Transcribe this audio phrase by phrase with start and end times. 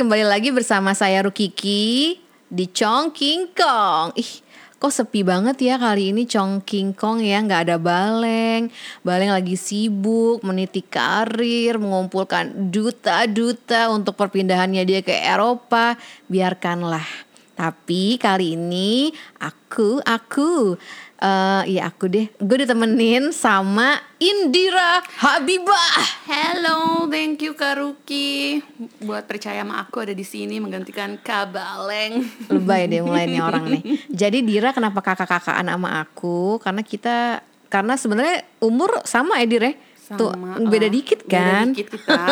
[0.00, 2.16] Kembali lagi bersama saya Rukiki
[2.48, 4.16] Di Chong King Kong.
[4.16, 4.40] Ih
[4.80, 7.36] kok sepi banget ya kali ini Chong King Kong ya.
[7.44, 8.72] Nggak ada Baleng.
[9.04, 16.00] Baleng lagi sibuk meniti karir Mengumpulkan duta-duta untuk perpindahannya dia ke Eropa.
[16.32, 17.04] Biarkanlah.
[17.52, 20.80] Tapi kali ini aku, aku
[21.20, 28.60] eh Iya aku deh Gue ditemenin sama Indira Habibah Hello, thank you Kak Ruki
[29.02, 32.22] buat percaya sama aku ada di sini menggantikan Kabaleng.
[32.48, 33.82] Lebay deh mulai nih orang nih.
[34.24, 36.62] Jadi Dira kenapa kakak-kakaan sama aku?
[36.62, 39.74] Karena kita karena sebenarnya umur sama ya Dir ya.
[40.10, 41.70] Tuh Sama, beda oh, dikit kan.
[41.70, 42.22] Beda dikit kita.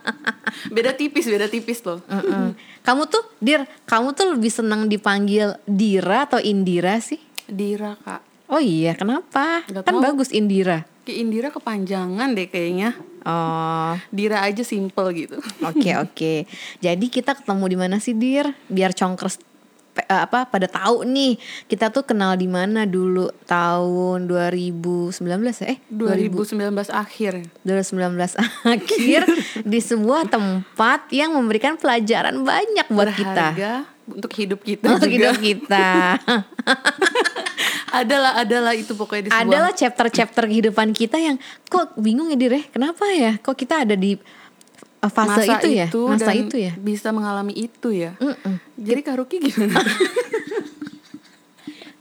[0.76, 2.00] beda tipis, beda tipis loh.
[2.08, 2.56] Mm-mm.
[2.80, 7.31] Kamu tuh Dir, kamu tuh lebih senang dipanggil Dira atau Indira sih?
[7.52, 8.20] Dira kak.
[8.48, 9.64] Oh iya, kenapa?
[9.64, 10.02] Nggak kan tahu.
[10.02, 10.84] bagus Indira.
[11.02, 12.96] Ki Indira kepanjangan deh kayaknya.
[13.22, 15.36] Oh, Dira aja simple gitu.
[15.62, 16.34] oke oke.
[16.78, 18.50] Jadi kita ketemu di mana sih Dir?
[18.66, 19.38] Biar congkers
[19.94, 25.16] eh, apa pada tahu nih kita tuh kenal di mana dulu tahun 2019
[25.62, 25.66] ya?
[25.68, 27.32] eh 2019 akhir.
[27.62, 28.36] 2019
[28.74, 29.20] akhir
[29.62, 33.46] di sebuah tempat yang memberikan pelajaran banyak buat kita.
[33.54, 35.30] Berharga untuk hidup kita Untuk juga.
[35.30, 35.88] hidup kita.
[37.92, 41.36] adalah adalah itu pokoknya di sebuah Adalah chapter-chapter kehidupan kita yang
[41.68, 42.64] kok bingung ya Dir ya?
[42.72, 43.36] Kenapa ya?
[43.38, 44.16] Kok kita ada di
[45.04, 45.86] uh, fase masa itu ya?
[45.92, 46.72] Masa dan itu ya?
[46.80, 48.16] bisa mengalami itu ya.
[48.16, 48.56] Mm-mm.
[48.80, 49.76] Jadi Kak Ruki gimana?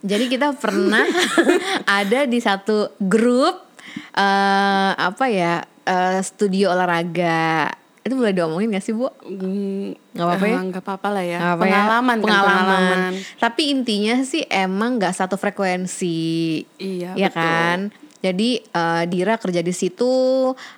[0.02, 1.06] Jadi kita pernah
[2.02, 3.70] ada di satu grup
[4.16, 5.62] eh apa ya?
[5.86, 7.81] eh, studio olahraga.
[8.02, 9.14] Itu boleh diomongin gak sih, Bu?
[9.22, 10.58] Hmm, Nggak apa-apa ya?
[10.58, 11.40] eh, nggak apa-apa lah ya.
[11.54, 11.70] Apa ya?
[11.70, 12.98] pengalaman, kan, pengalaman.
[13.38, 16.66] Tapi intinya sih emang nggak satu frekuensi.
[16.82, 17.38] Iya, ya betul.
[17.38, 17.80] kan?
[18.22, 20.14] Jadi eh, Dira kerja di situ,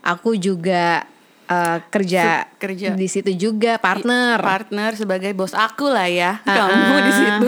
[0.03, 1.07] aku juga
[1.47, 2.91] eh, kerja, kerja.
[2.91, 4.43] di situ juga partner.
[4.43, 6.43] Partner sebagai bos aku lah ya.
[6.43, 6.99] Ah, Kamu ah.
[6.99, 7.47] di situ.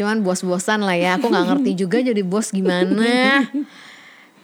[0.00, 1.20] Cuman bos-bosan lah ya.
[1.20, 3.44] Aku nggak ngerti juga jadi bos gimana.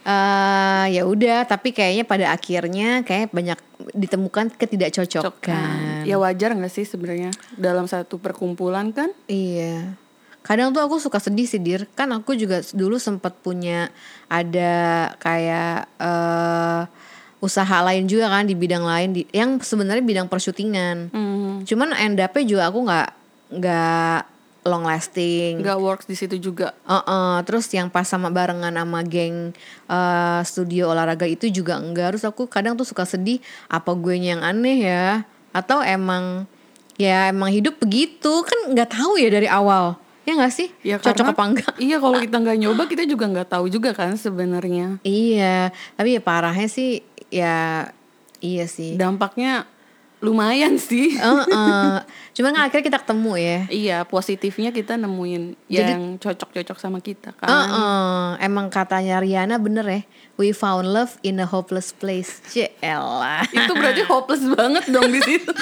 [0.07, 3.59] eh ya udah, tapi kayaknya pada akhirnya kayak banyak
[3.91, 5.43] ditemukan ketidakcocokan.
[5.43, 6.07] Kan.
[6.07, 9.11] Ya wajar nggak sih sebenarnya dalam satu perkumpulan kan?
[9.27, 9.99] Iya.
[10.47, 11.91] Kadang tuh aku suka sedih sih Dir.
[11.91, 13.91] Kan aku juga dulu sempat punya
[14.31, 16.83] ada kayak eh
[17.37, 21.13] usaha lain juga kan di bidang lain di, yang sebenarnya bidang persyutingan.
[21.13, 23.09] Hmm, Cuman end up-nya juga aku nggak
[23.61, 24.19] nggak
[24.67, 25.59] long lasting.
[25.59, 26.75] nggak works di situ juga.
[26.83, 29.55] Uh-uh, terus yang pas sama barengan sama geng
[29.87, 34.39] eh, studio olahraga itu juga enggak harus aku kadang tuh suka sedih apa gue yang
[34.39, 35.23] aneh ya?
[35.51, 36.45] Atau emang
[36.95, 38.29] ya emang hidup begitu?
[38.43, 39.95] Kan nggak tahu ya dari awal.
[40.27, 40.67] Ya nggak sih?
[40.83, 43.95] Ya cocok karena- apa enggak Iya kalau kita nggak nyoba kita juga nggak tahu juga
[43.95, 44.99] kan sebenarnya.
[45.01, 46.99] iya tapi ya parahnya sih
[47.31, 47.87] ya
[48.43, 48.99] iya sih.
[48.99, 49.63] Dampaknya
[50.17, 51.13] lumayan sih.
[51.13, 52.01] Uh-uh.
[52.33, 57.37] cuman kan akhirnya kita ketemu ya Iya positifnya kita nemuin Jadi- yang cocok-cocok sama kita
[57.37, 57.45] kan.
[57.45, 58.25] Uh-uh.
[58.41, 60.01] Emang katanya Riana bener ya
[60.37, 65.53] We found love in a hopeless place Cielah Itu berarti hopeless banget dong di situ.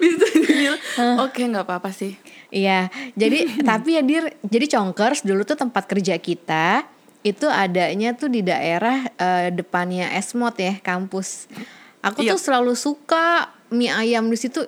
[0.00, 0.78] Bisa dibilang
[1.24, 2.16] oke nggak apa-apa sih.
[2.52, 2.88] Iya,
[3.18, 6.86] jadi tapi ya dir, jadi Conkers dulu tuh tempat kerja kita
[7.26, 11.50] itu adanya tuh di daerah eh, depannya Esmod ya kampus.
[12.06, 12.38] Aku Iya.
[12.38, 14.62] tuh selalu suka mie ayam di situ.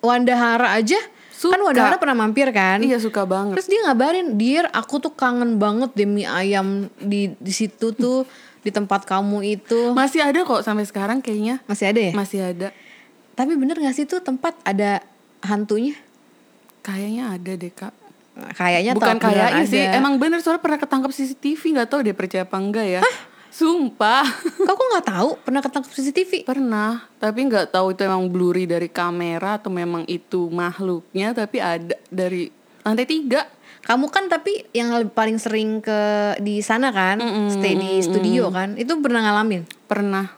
[0.00, 1.56] Wandahara aja, kan Suka.
[1.60, 2.80] Wandahara pernah mampir kan?
[2.80, 3.56] Iya suka banget.
[3.60, 8.24] Terus dia ngabarin, dir, aku tuh kangen banget deh mie ayam di di situ tuh
[8.64, 9.92] di tempat kamu itu.
[9.96, 11.60] Masih ada kok sampai sekarang kayaknya.
[11.64, 12.12] Masih ada ya?
[12.12, 12.68] Masih ada.
[13.36, 15.00] Tapi bener gak sih tuh tempat ada
[15.40, 15.96] hantunya?
[16.84, 17.92] Kayaknya ada deh kak.
[18.56, 19.84] Kayaknya Bukan kayaknya sih.
[19.84, 23.00] Emang bener soalnya pernah ketangkap CCTV nggak tahu dia percaya apa enggak ya.
[23.50, 24.24] Sumpah.
[24.66, 26.32] Kok aku nggak tahu pernah ketangkep CCTV?
[26.46, 27.04] Pernah.
[27.18, 31.34] Tapi nggak tahu itu emang blurry dari kamera atau memang itu makhluknya.
[31.34, 32.48] Tapi ada dari
[32.86, 33.44] lantai tiga.
[33.80, 36.00] Kamu kan tapi yang paling sering ke
[36.38, 37.16] di sana kan,
[37.48, 39.64] stay di studio kan, itu pernah ngalamin.
[39.88, 40.28] Pernah.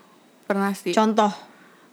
[0.46, 0.94] Pernah sih.
[0.94, 1.34] Contoh,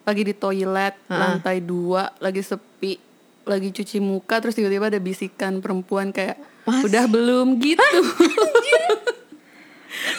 [0.09, 2.97] lagi di toilet lantai dua lagi sepi
[3.45, 6.85] lagi cuci muka terus tiba-tiba ada bisikan perempuan kayak Mas?
[6.85, 7.81] udah belum gitu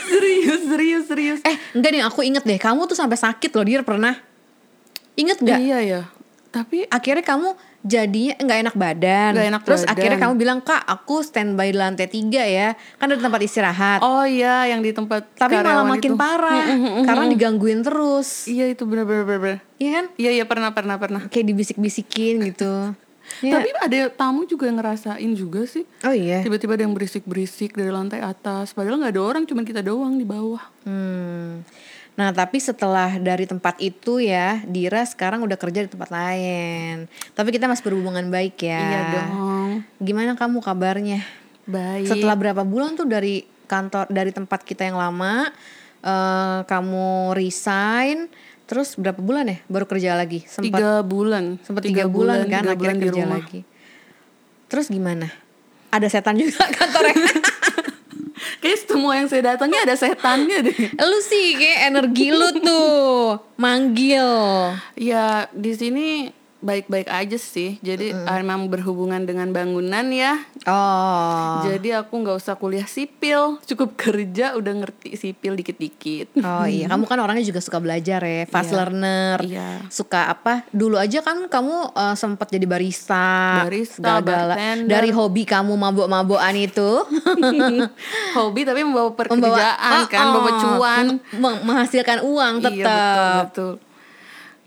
[0.07, 3.81] serius serius serius eh enggak nih aku inget deh, kamu tuh sampai sakit loh dia
[3.81, 4.15] pernah.
[5.15, 5.59] Inget nggak?
[5.59, 6.03] iya ya
[6.51, 9.31] tapi Akhirnya kamu jadinya nggak enak badan.
[9.39, 9.93] Nggak enak Terus badan.
[9.95, 14.03] akhirnya kamu bilang kak, aku standby di lantai tiga ya, kan ada tempat istirahat.
[14.03, 16.19] oh iya yang di tempat tapi malah makin itu.
[16.19, 16.67] parah
[17.07, 18.51] karena digangguin terus.
[18.51, 20.05] iya itu bener-bener bener Iya kan?
[20.19, 22.99] iya iya pernah pernah pernah Kayak dibisik-bisikin gitu.
[23.41, 23.57] Ya.
[23.57, 26.45] tapi ada tamu juga yang ngerasain juga sih oh iya.
[26.45, 30.29] tiba-tiba ada yang berisik-berisik dari lantai atas padahal nggak ada orang cuman kita doang di
[30.29, 31.61] bawah Hmm.
[32.19, 37.09] Nah, tapi setelah dari tempat itu ya, Dira sekarang udah kerja di tempat lain.
[37.33, 38.77] Tapi kita masih berhubungan baik ya.
[38.77, 39.71] Iya dong.
[40.05, 41.25] Gimana kamu kabarnya?
[41.65, 42.13] Baik.
[42.13, 45.49] Setelah berapa bulan tuh dari kantor dari tempat kita yang lama,
[46.03, 48.29] eh, kamu resign,
[48.71, 50.47] terus berapa bulan ya baru kerja lagi?
[50.47, 51.59] Sempat tiga bulan.
[51.67, 53.39] sempat tiga, bulan, kan tiga akhirnya bulan kerja rumah.
[53.43, 53.61] lagi.
[54.71, 55.27] Terus gimana?
[55.91, 57.19] Ada setan juga kantornya.
[58.63, 60.79] Kayaknya semua yang saya datangi ada setannya deh.
[60.95, 64.31] lu sih kayak energi lu tuh manggil.
[64.95, 67.81] Ya di sini baik-baik aja sih.
[67.81, 70.37] Jadi emang berhubungan dengan bangunan ya.
[70.65, 71.61] Oh.
[71.63, 76.37] Jadi aku nggak usah kuliah sipil, cukup kerja udah ngerti sipil dikit-dikit.
[76.39, 79.41] Oh iya, kamu kan orangnya juga suka belajar ya, fast learner.
[79.41, 79.89] Iya.
[79.89, 80.69] Suka apa?
[80.71, 83.65] Dulu aja kan kamu eh, sempat jadi barista.
[83.65, 84.87] Barista, bartender.
[84.87, 86.91] Dari hobi kamu mabok-mabokan itu.
[88.33, 91.05] Hobi tapi membawa pekerjaan Membawa- kan, Oh, membawa cuan.
[91.35, 92.87] meng- menghasilkan uang Iya tetap.
[92.87, 93.90] betul betul.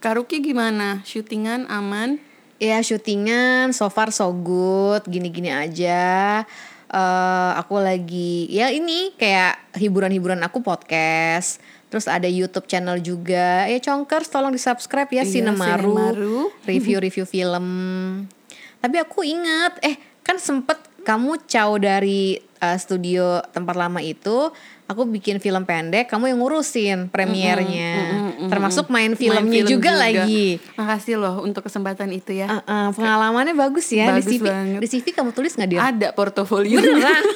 [0.04, 1.00] Karuki gimana?
[1.08, 2.20] Syutingan aman?
[2.60, 6.44] Ya syutingan so far so good, gini-gini aja.
[6.94, 11.64] eh aku lagi ya ini kayak hiburan-hiburan aku podcast.
[11.88, 13.64] Terus ada YouTube channel juga.
[13.64, 15.96] Ya Conkers tolong di subscribe ya Iya, Sinemaru.
[15.96, 16.40] Sinemaru.
[16.68, 17.66] Review-review film.
[18.84, 24.52] Tapi aku ingat eh kan sempet kamu caw dari eh, studio tempat lama itu.
[24.84, 28.20] Aku bikin film pendek, kamu yang ngurusin premiernya.
[28.52, 30.60] Termasuk main filmnya Main film juga, lagi.
[30.76, 32.52] Makasih loh untuk kesempatan itu ya.
[32.52, 34.46] Uh, uh, pengalamannya bagus ya Bagus di CV.
[34.52, 34.80] banget.
[34.84, 35.80] Di CV kamu tulis nggak dia?
[35.88, 36.84] Ada portofolio.
[36.84, 37.24] Beneran?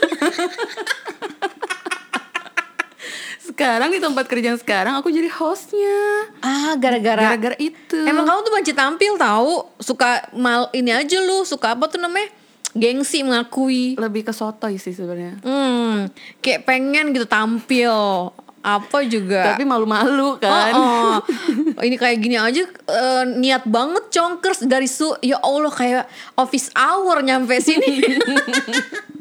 [3.58, 6.30] sekarang di tempat kerja yang sekarang aku jadi hostnya.
[6.46, 7.98] ah, gara-gara Gara-gara itu.
[8.06, 12.30] Emang kamu tuh banci tampil tahu, suka mal ini aja lu, suka apa tuh namanya?
[12.78, 13.98] Gengsi mengakui.
[13.98, 15.42] lebih ke sotoy sih sebenarnya.
[15.42, 16.08] Hmm,
[16.40, 18.30] kayak pengen gitu tampil.
[18.62, 19.56] Apa juga.
[19.56, 20.74] Tapi malu-malu kan.
[20.76, 21.82] Oh, oh.
[21.88, 26.04] ini kayak gini aja eh, niat banget congkers dari su ya Allah kayak
[26.36, 28.04] office hour nyampe sini.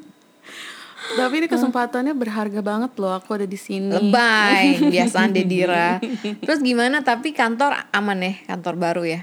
[1.14, 3.14] Tapi ini kesempatannya berharga banget loh.
[3.14, 3.94] Aku ada di sini.
[3.94, 6.02] Lebay, biasaan Dedira.
[6.42, 7.06] Terus gimana?
[7.06, 9.20] Tapi kantor aman ya, kantor baru ya.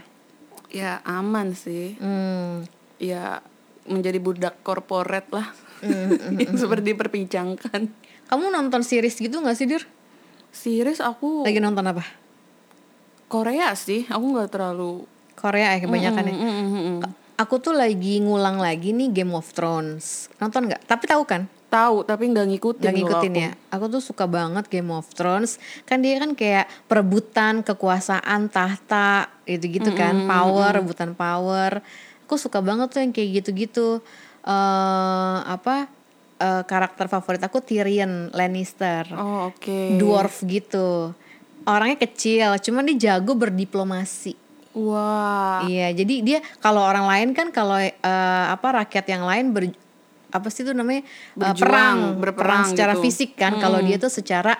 [0.71, 1.99] Ya aman sih.
[1.99, 2.63] Hmm.
[3.03, 3.43] Ya
[3.87, 5.47] menjadi budak korporat lah.
[5.83, 7.81] Hmm, Yang seperti diperbincangkan.
[8.31, 9.83] Kamu nonton series gitu gak sih Dir?
[10.53, 12.05] Series aku Lagi nonton apa?
[13.27, 14.05] Korea sih.
[14.07, 15.09] Aku nggak terlalu.
[15.33, 16.33] Korea ya kebanyakan ya.
[16.37, 16.99] Mm, mm, mm, mm.
[17.41, 20.29] Aku tuh lagi ngulang lagi nih Game of Thrones.
[20.37, 20.85] Nonton nggak?
[20.85, 21.49] Tapi tahu kan?
[21.73, 22.85] Tahu tapi nggak ngikutin.
[22.85, 23.41] Gak ngikutin aku.
[23.41, 23.51] ya.
[23.73, 25.57] Aku tuh suka banget Game of Thrones.
[25.89, 31.81] Kan dia kan kayak perebutan kekuasaan tahta gitu-gitu kan, power, rebutan power.
[32.23, 33.99] Aku suka banget tuh yang kayak gitu-gitu.
[34.43, 35.87] eh apa?
[36.43, 39.07] eh, karakter favorit aku Tyrion Lannister.
[39.15, 39.95] Oh oke.
[39.95, 41.15] Dwarf gitu.
[41.63, 44.35] Orangnya kecil, cuman dia jago berdiplomasi.
[44.75, 45.63] Wah.
[45.63, 49.63] Iya, jadi dia kalau orang lain kan kalau eh, apa rakyat yang lain ber
[50.33, 51.05] apa sih itu namanya
[51.37, 53.03] Berjuang, perang, berperang perang secara gitu.
[53.07, 53.61] fisik kan.
[53.61, 54.57] Kalau dia tuh secara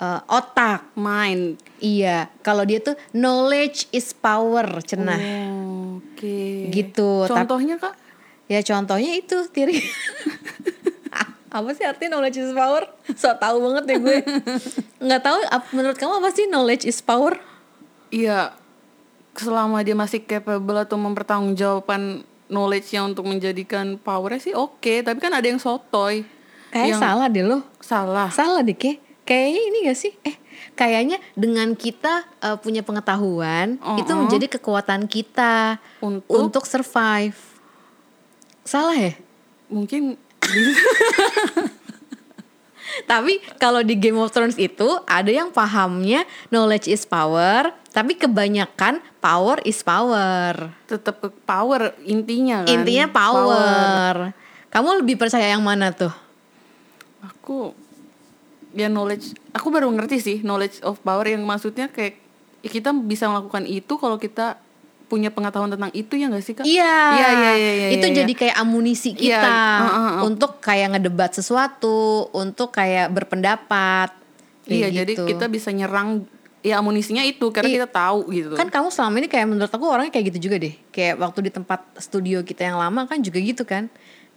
[0.00, 0.94] eh, otak.
[0.96, 1.58] Main.
[1.82, 5.20] Iya, kalau dia tuh knowledge is power, cenah.
[5.20, 5.55] Oh, Oke.
[6.70, 7.94] Gitu, Contohnya kak?
[8.46, 9.82] Ya contohnya itu Tiri.
[11.56, 12.84] apa sih artinya knowledge is power?
[13.16, 14.18] So tahu banget deh gue.
[15.00, 15.38] Nggak tahu
[15.72, 17.40] menurut kamu apa sih knowledge is power?
[18.12, 18.54] Iya.
[19.36, 25.02] Selama dia masih capable atau mempertanggungjawabkan knowledge-nya untuk menjadikan powernya sih oke.
[25.02, 26.22] Tapi kan ada yang sotoy.
[26.70, 27.58] Kayak Yang salah deh lo.
[27.82, 28.28] Salah.
[28.30, 30.12] Salah deh kayak kayaknya ini gak sih?
[30.22, 30.36] Eh
[30.74, 34.20] kayaknya dengan kita eh, punya pengetahuan itu Uh-uh.
[34.24, 36.28] menjadi kekuatan kita Untuk?
[36.30, 37.36] untuk survive.
[38.66, 39.14] Salah ya?
[39.70, 40.14] Mungkin
[43.04, 49.02] Tapi kalau di Game of Thrones itu ada yang pahamnya knowledge is power, tapi kebanyakan
[49.20, 50.72] power is power.
[50.88, 52.72] tetap ke power intinya kan.
[52.72, 54.14] Intinya power.
[54.72, 56.14] Kamu lebih percaya yang mana tuh?
[57.20, 57.74] Aku
[58.76, 59.32] ya knowledge.
[59.56, 62.20] Aku baru ngerti sih knowledge of power yang maksudnya kayak
[62.60, 64.60] ya kita bisa melakukan itu kalau kita
[65.06, 66.66] punya pengetahuan tentang itu ya nggak sih kak?
[66.66, 66.98] Iya.
[67.14, 68.14] Iya, iya, iya, iya, Itu iya.
[68.22, 70.20] jadi kayak amunisi Iya, kita uh, uh, uh.
[70.26, 74.10] untuk kayak ngedebat sesuatu, untuk kayak berpendapat.
[74.66, 75.30] Iya, jadi gitu.
[75.30, 76.26] kita bisa nyerang
[76.66, 77.76] ya amunisinya itu karena Iya.
[77.86, 78.58] kita tahu gitu.
[78.58, 80.74] Kan kamu selama ini kayak menurut aku orangnya kayak gitu juga deh.
[80.90, 83.86] Kayak waktu di tempat studio kita yang lama kan juga gitu kan.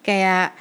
[0.06, 0.54] Kayak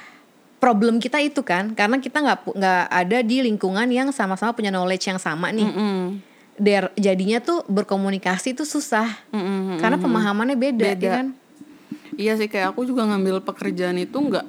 [0.59, 5.07] problem kita itu kan karena kita nggak nggak ada di lingkungan yang sama-sama punya knowledge
[5.07, 5.65] yang sama nih.
[5.65, 6.19] Mm-mm.
[6.59, 9.07] Der, jadinya tuh berkomunikasi tuh susah.
[9.31, 9.79] Mm-mm.
[9.79, 10.99] Karena pemahamannya beda, Beda.
[10.99, 11.27] ya kan?
[12.19, 14.43] Iya sih kayak aku juga ngambil pekerjaan itu nggak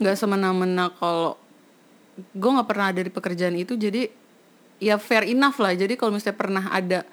[0.00, 1.36] nggak semena-mena kalau
[2.32, 4.08] gue nggak pernah ada di pekerjaan itu jadi
[4.80, 7.04] ya fair enough lah jadi kalau misalnya pernah ada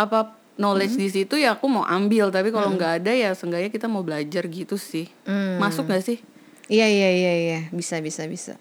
[0.00, 3.86] apa knowledge di situ ya aku mau ambil tapi kalau nggak ada ya seenggaknya kita
[3.92, 5.12] mau belajar gitu sih
[5.60, 6.18] masuk nggak sih
[6.64, 8.56] Iya iya iya iya bisa bisa bisa.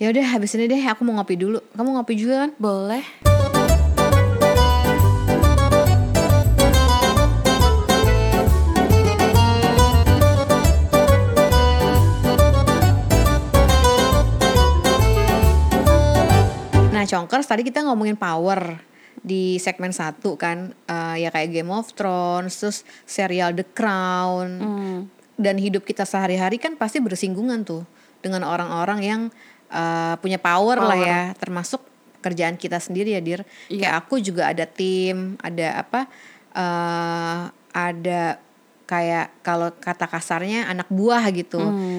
[0.00, 1.60] Ya udah habis ini deh aku mau ngopi dulu.
[1.76, 2.50] Kamu ngopi juga kan?
[2.56, 3.04] boleh
[16.94, 18.80] Nah Chonkers tadi kita ngomongin power
[19.20, 24.48] di segmen satu kan Eh, ya kayak Game of Thrones terus serial The Crown
[25.34, 27.82] dan hidup kita sehari-hari kan pasti bersinggungan tuh
[28.20, 29.20] dengan orang-orang yang
[29.68, 31.82] eh, punya power, lah ya termasuk
[32.20, 33.40] kerjaan kita sendiri ya dir.
[33.82, 36.00] Kayak aku juga ada tim ada apa
[36.54, 37.42] eh
[37.74, 38.38] ada
[38.84, 41.58] kayak kalau kata kasarnya anak buah gitu.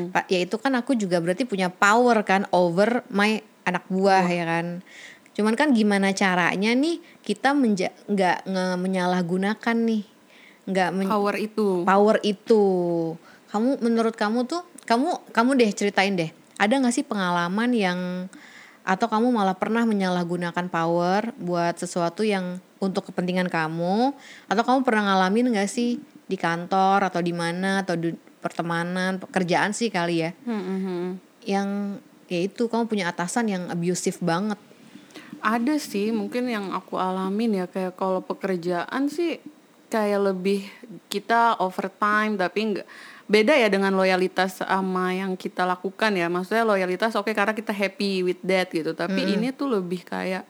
[0.09, 4.45] Pak ya itu kan aku juga berarti punya power kan over my anak buah ya
[4.47, 4.79] kan.
[5.35, 10.03] Cuman kan gimana caranya nih kita nggak nge- menyalahgunakan nih
[10.65, 11.67] nggak men- power itu.
[11.85, 12.63] Power itu.
[13.49, 16.29] Kamu menurut kamu tuh kamu kamu deh ceritain deh.
[16.57, 17.99] Ada nggak sih pengalaman yang
[18.85, 24.13] atau kamu malah pernah menyalahgunakan power buat sesuatu yang untuk kepentingan kamu?
[24.45, 29.73] Atau kamu pernah ngalamin nggak sih di kantor atau di mana atau di pertemanan pekerjaan
[29.73, 30.31] sih kali ya?
[30.45, 31.09] Hmm, hmm, hmm.
[31.45, 31.69] yang
[32.25, 34.57] ya itu kamu punya atasan yang abusive banget.
[35.45, 39.41] Ada sih mungkin yang aku alamin ya kayak kalau pekerjaan sih
[39.87, 40.65] kayak lebih
[41.07, 42.87] kita overtime tapi enggak
[43.25, 46.29] beda ya dengan loyalitas sama yang kita lakukan ya.
[46.29, 48.93] Maksudnya loyalitas oke karena kita happy with that gitu.
[48.93, 50.45] Tapi ini tuh lebih kayak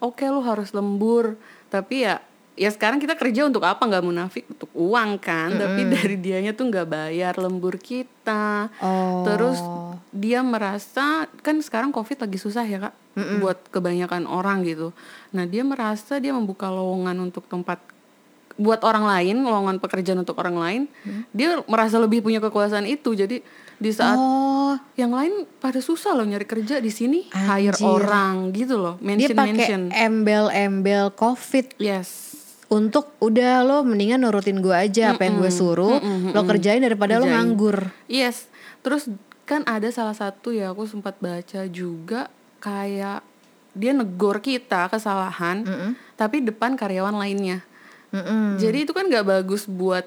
[0.00, 1.36] oke lu harus lembur.
[1.68, 2.24] Tapi ya
[2.56, 3.84] ya sekarang kita kerja untuk apa?
[3.84, 5.52] Nggak munafik untuk uang kan?
[5.52, 8.72] Tapi dari dianya tuh nggak bayar lembur kita.
[8.80, 9.22] Oh.
[9.28, 9.60] terus
[10.14, 12.94] dia merasa kan sekarang covid lagi susah ya kak
[13.38, 14.96] buat kebanyakan orang gitu.
[15.36, 17.78] Nah dia merasa dia membuka lowongan untuk tempat
[18.54, 20.82] buat orang lain lowongan pekerjaan untuk orang lain
[21.34, 23.14] dia merasa lebih punya kekuasaan itu.
[23.14, 23.42] Jadi
[23.74, 24.78] di saat oh.
[24.94, 27.82] yang lain pada susah loh nyari kerja di sini hire Anjir.
[27.82, 29.82] orang gitu loh dia mention pakai mention.
[29.90, 31.74] embel-embel covid.
[31.82, 32.38] Yes.
[32.70, 35.98] Untuk udah lo mendingan nurutin gue aja apa yang gue suruh
[36.30, 37.36] lo kerjain daripada lo Kerjain.
[37.42, 37.78] nganggur.
[38.06, 38.46] Yes,
[38.80, 39.10] terus
[39.44, 42.32] kan ada salah satu ya aku sempat baca juga
[42.64, 43.20] kayak
[43.74, 45.66] dia negor kita kesalahan,
[46.14, 47.66] tapi depan karyawan lainnya.
[48.14, 48.56] Mm-mm.
[48.56, 50.06] Jadi itu kan nggak bagus buat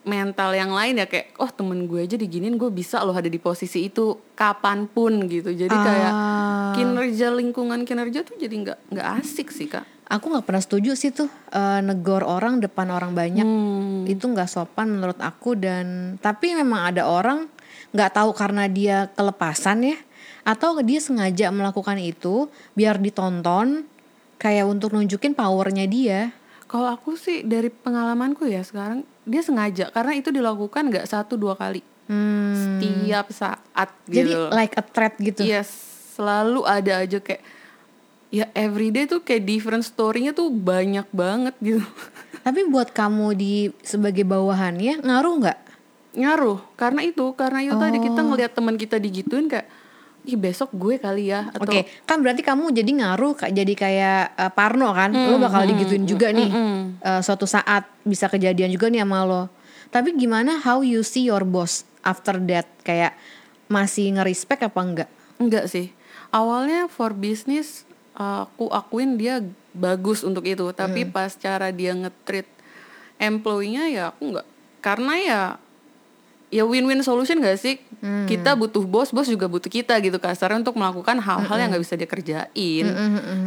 [0.00, 3.36] mental yang lain ya kayak oh temen gue aja diginin gue bisa loh ada di
[3.36, 6.72] posisi itu kapan pun gitu jadi kayak Ah.
[6.72, 11.12] kinerja lingkungan kinerja tuh jadi nggak nggak asik sih kak aku nggak pernah setuju sih
[11.12, 14.08] tuh eh, negor orang depan orang banyak Hmm.
[14.08, 17.44] itu nggak sopan menurut aku dan tapi memang ada orang
[17.92, 19.98] nggak tahu karena dia kelepasan ya
[20.42, 23.84] atau dia sengaja melakukan itu biar ditonton
[24.40, 26.32] kayak untuk nunjukin powernya dia
[26.70, 29.90] kalau aku sih dari pengalamanku ya sekarang dia sengaja.
[29.90, 31.82] Karena itu dilakukan nggak satu dua kali.
[32.06, 34.54] Hmm, setiap saat jadi gitu.
[34.54, 35.42] like a threat gitu?
[35.42, 35.66] Yes,
[36.14, 37.42] selalu ada aja kayak
[38.30, 41.82] ya everyday tuh kayak different story-nya tuh banyak banget gitu.
[42.46, 45.58] tapi buat kamu di sebagai bawahannya ngaruh nggak?
[46.22, 46.58] Ngaruh.
[46.78, 48.02] Karena itu, karena itu tadi Oh.
[48.06, 49.66] kita ngelihat teman kita digituin kayak
[50.28, 54.52] ih besok gue kali ya atau Oke, kan berarti kamu jadi ngaruh jadi kayak eh,
[54.52, 56.50] Parno kan, lo bakal digituin juga nih
[57.00, 59.42] eh, suatu saat bisa kejadian juga nih sama lo.
[59.90, 62.68] Tapi gimana how you see your boss after that?
[62.86, 63.18] Kayak
[63.66, 65.10] masih nge-respect apa enggak?
[65.40, 65.90] enggak sih.
[66.30, 69.40] Awalnya for business aku akuin dia
[69.72, 72.46] bagus untuk itu, tapi pas cara dia nge-treat
[73.18, 74.46] employee-nya ya aku enggak.
[74.80, 75.40] Karena ya
[76.50, 77.78] ya win-win solution gak sih?
[78.00, 81.94] Kita butuh bos, bos juga butuh kita gitu kasarnya untuk melakukan hal-hal yang nggak bisa
[81.94, 82.86] dia kerjain.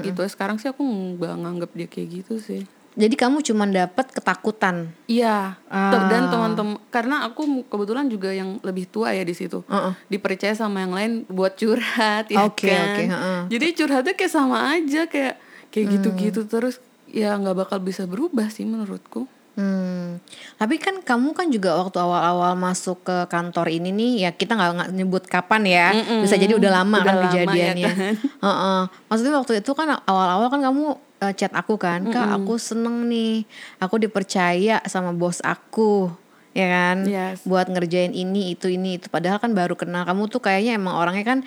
[0.01, 0.21] Gitu.
[0.25, 2.63] Sekarang sih aku nggak nganggap dia kayak gitu sih.
[2.93, 4.93] Jadi kamu cuma dapat ketakutan.
[5.09, 6.05] Iya, Ah.
[6.05, 9.97] Dan teman-teman karena aku kebetulan juga yang lebih tua ya di situ, Heeh.
[10.07, 12.93] dipercaya sama yang lain buat curhat ya Oke, kan.
[12.93, 13.39] oke, heeh.
[13.49, 15.41] Jadi curhatnya kayak sama aja kayak
[15.73, 15.93] kayak Hmm.
[15.97, 16.77] gitu-gitu terus
[17.09, 19.25] ya nggak bakal bisa berubah sih menurutku.
[19.53, 20.17] Hmm.
[20.57, 24.89] Tapi kan kamu kan juga waktu awal-awal masuk ke kantor ini nih, ya kita nggak
[24.91, 25.87] nyebut kapan ya,
[26.21, 27.91] bisa jadi udah lama Udah kan lama ya kejadiannya.
[27.93, 28.13] kan.
[28.45, 28.81] Heeh.
[29.07, 30.85] Maksudnya waktu itu kan awal-awal kan kamu
[31.21, 33.45] eh, chat aku kan, kak aku seneng nih,
[33.77, 36.09] aku dipercaya sama bos aku,
[36.51, 37.45] ya kan, Yes.
[37.45, 39.05] buat ngerjain ini itu ini itu.
[39.07, 41.39] Padahal kan baru kenal kamu tuh kayaknya emang orangnya kan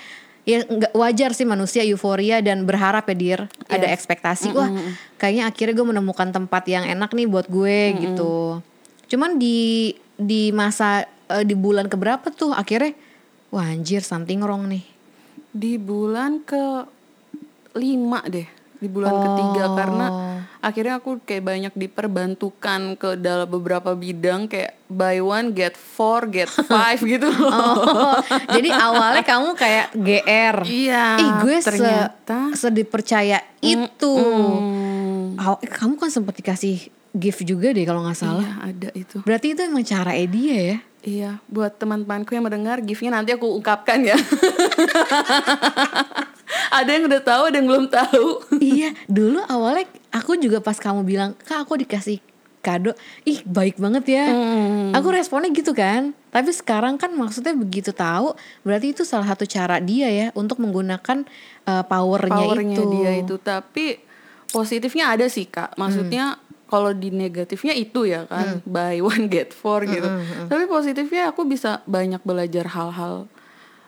[0.47, 3.41] ya nggak wajar sih manusia euforia dan berharap ya dir.
[3.67, 4.71] Ada ekspektasi wah
[5.19, 8.63] kayaknya akhirnya gue menemukan tempat yang enak nih buat gue gitu.
[9.11, 12.95] Cuman di di masa eh, di bulan keberapa tuh akhirnya
[13.51, 14.87] wah anjir something wrong nih.
[15.51, 16.87] Di bulan ke
[17.77, 20.07] lima deh, di bulan ketiga karena
[20.59, 26.47] akhirnya aku kayak banyak diperbantukan ke dalam beberapa bidang kayak buy one get four get
[26.71, 27.51] five gitu loh.
[27.51, 28.17] Oh,
[28.49, 30.57] jadi awalnya kamu kayak GR.
[30.63, 32.39] Iya, Ih, gue ternyata.
[32.53, 34.13] se, sedipercaya itu.
[34.13, 38.45] Hmm, Aw- eh, kamu kan sempat dikasih gift juga deh kalau nggak salah.
[38.45, 39.17] iya ada itu.
[39.25, 40.79] Berarti itu emang cara dia ya?
[41.07, 44.19] Iya, buat teman-temanku yang mendengar giftnya nanti aku ungkapkan ya.
[46.79, 48.27] ada yang udah tahu, ada yang belum tahu.
[48.59, 52.19] iya, dulu awalnya aku juga pas kamu bilang, "Kak, aku dikasih
[52.59, 52.91] kado."
[53.23, 54.27] Ih, baik banget ya.
[54.27, 54.91] Hmm.
[54.99, 56.11] Aku responnya gitu kan.
[56.35, 58.35] Tapi sekarang kan maksudnya begitu tahu,
[58.67, 61.23] berarti itu salah satu cara dia ya untuk menggunakan
[61.71, 62.83] uh, powernya, Powernya itu.
[62.93, 64.03] dia itu, tapi
[64.51, 65.79] positifnya ada sih kak.
[65.79, 70.07] Maksudnya kalau di negatifnya itu ya kan, buy one get four gitu.
[70.51, 73.31] Tapi positifnya aku bisa banyak belajar hal-hal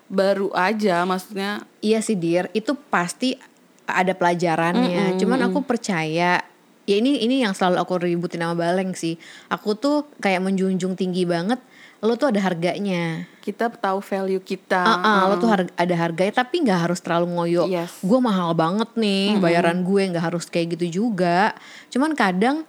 [0.09, 3.37] baru aja, maksudnya Iya sih Dir, itu pasti
[3.85, 5.19] ada pelajarannya.
[5.21, 6.41] Cuman aku percaya
[6.89, 9.21] ya ini ini yang selalu aku ributin sama Baleng sih.
[9.53, 11.61] Aku tuh kayak menjunjung tinggi banget
[11.99, 13.27] lo tuh ada harganya.
[13.39, 14.77] kita tahu value kita.
[14.77, 17.63] Ah, ah, lo tuh har- ada harganya tapi nggak harus terlalu ngoyo.
[17.65, 17.97] Yes.
[17.99, 21.57] Gue mahal banget nih bayaran gue nggak harus kayak gitu juga.
[21.89, 22.61] Cuman kadang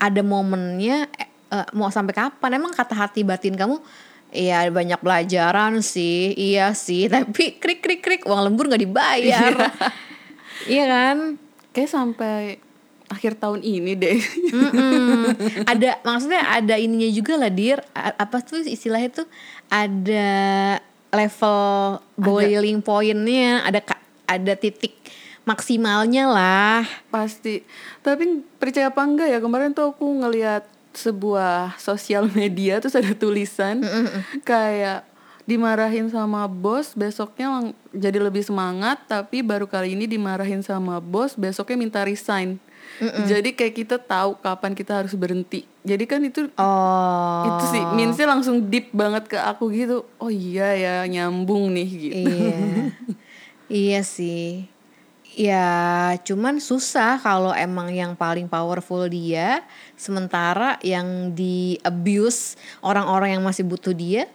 [0.00, 1.06] ada momennya
[1.52, 2.58] eh, mau sampai kapan?
[2.58, 3.76] Emang kata hati batin kamu
[4.32, 7.04] Iya banyak pelajaran sih, iya sih.
[7.12, 9.52] Tapi krik krik krik uang lembur nggak dibayar,
[10.64, 11.36] iya kan?
[11.76, 12.56] Kayak sampai
[13.12, 14.18] akhir tahun ini deh.
[14.50, 15.36] Mm-mm.
[15.72, 19.28] ada maksudnya ada ininya juga lah dir A- apa tuh istilahnya tuh
[19.68, 20.32] ada
[21.12, 21.60] level
[22.16, 23.84] boiling pointnya ada
[24.24, 24.96] ada titik
[25.44, 27.60] maksimalnya lah Pasti.
[28.00, 33.80] Tapi percaya apa enggak ya kemarin tuh aku ngeliat sebuah sosial media terus ada tulisan
[34.42, 35.08] kayak
[35.42, 41.76] dimarahin sama bos besoknya jadi lebih semangat tapi baru kali ini dimarahin sama bos besoknya
[41.76, 42.60] minta resign.
[43.00, 45.64] Jadi kayak kita tahu kapan kita harus berhenti.
[45.82, 50.04] Jadi kan itu oh itu sih meansnya langsung deep banget ke aku gitu.
[50.20, 52.14] Oh iya ya nyambung nih gitu.
[52.16, 52.58] iya
[53.72, 54.68] iya sih
[55.32, 59.64] ya cuman susah kalau emang yang paling powerful dia
[59.96, 64.28] sementara yang di abuse orang-orang yang masih butuh dia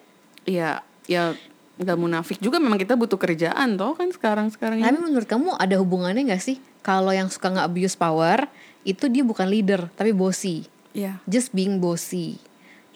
[0.48, 0.80] Iya,
[1.12, 1.36] ya
[1.78, 4.86] nggak munafik juga memang kita butuh kerjaan toh kan sekarang-sekarang ini.
[4.90, 8.50] Tapi menurut kamu ada hubungannya nggak sih kalau yang suka nggak abuse power
[8.82, 10.66] itu dia bukan leader tapi bossy,
[10.98, 11.22] Iya.
[11.30, 12.42] just being bossy.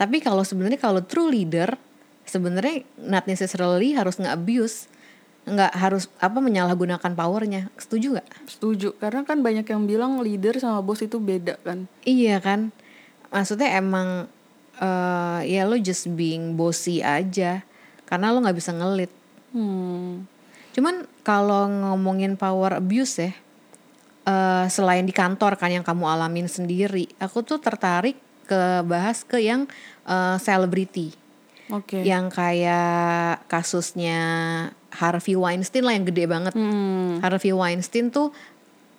[0.01, 1.77] Tapi kalau sebenarnya kalau true leader
[2.25, 4.89] sebenarnya not necessarily harus nggak abuse,
[5.45, 7.69] nggak harus apa menyalahgunakan powernya.
[7.77, 8.29] Setuju nggak?
[8.49, 11.85] Setuju, karena kan banyak yang bilang leader sama bos itu beda kan.
[12.01, 12.73] Iya kan,
[13.29, 14.25] maksudnya emang
[14.81, 17.61] eh ya lo just being bossy aja
[18.11, 19.11] karena lo nggak bisa ngelit.
[19.55, 20.27] Hmm.
[20.75, 23.31] Cuman kalau ngomongin power abuse ya,
[24.27, 29.39] eh selain di kantor kan yang kamu alamin sendiri, aku tuh tertarik ke bahas ke
[29.39, 29.63] yang
[30.03, 31.15] eh, selebriti,
[31.71, 32.03] Oke.
[32.03, 34.19] yang kayak kasusnya
[34.91, 36.51] Harvey Weinstein lah yang gede banget.
[36.51, 37.23] Hmm.
[37.23, 38.35] Harvey Weinstein tuh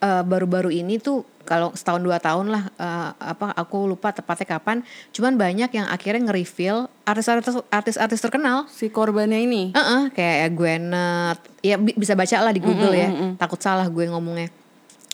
[0.02, 4.82] eh, baru-baru ini tuh kalau setahun dua tahun lah eh, apa aku lupa tepatnya kapan.
[5.14, 9.70] Cuman banyak yang akhirnya nge-reveal artis-artis artis-artis terkenal Si korbannya ini.
[9.72, 13.08] Heeh, kayak Gwyneth, ya bi- bisa baca lah di Google ya.
[13.38, 14.50] Takut salah gue ngomongnya.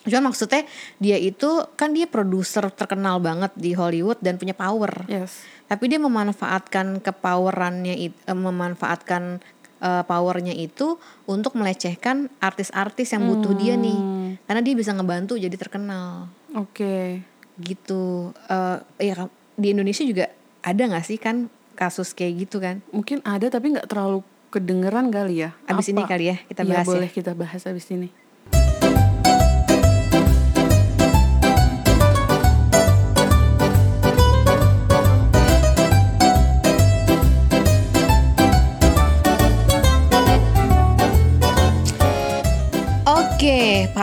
[0.09, 0.65] Cuman maksudnya
[0.97, 5.05] dia itu kan dia produser terkenal banget di Hollywood dan punya power.
[5.05, 5.45] Yes.
[5.69, 9.45] Tapi dia memanfaatkan kepowerannya eh, memanfaatkan
[9.79, 13.99] eh, powernya itu untuk melecehkan artis-artis yang butuh dia nih.
[14.45, 16.29] Karena dia bisa ngebantu jadi terkenal.
[16.55, 17.23] Oke.
[17.59, 18.33] Gitu.
[18.49, 19.27] Eh ya
[19.59, 20.31] di Indonesia juga
[20.63, 22.83] ada nggak sih kan kasus kayak gitu kan?
[22.91, 25.55] Mungkin ada tapi nggak terlalu kedengeran kali ya.
[25.69, 26.91] Abis ini kali ya kita Iya, bahas ya.
[26.95, 28.09] boleh kita bahas abis ini.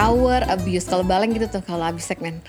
[0.06, 0.86] Power abuse.
[0.86, 2.38] Kalau baleng gitu tuh kalau habis segmen.